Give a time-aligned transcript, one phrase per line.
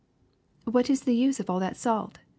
[0.63, 2.17] '''*What is the use of all that salt!"